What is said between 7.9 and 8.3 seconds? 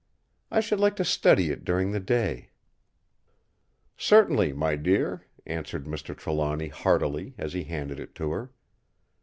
it